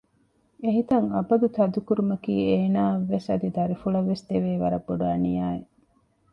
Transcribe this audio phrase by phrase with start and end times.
[0.63, 5.69] އެހިތަށް އަބަދު ތަދުކުރުމަކީ އޭނައަށްވެސް އަދި ދަރިފުޅަށްވެސް ދެވޭ ވަރަށް ބޮޑު އަނިޔާއެއް